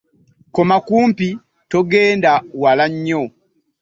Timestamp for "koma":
0.55-0.75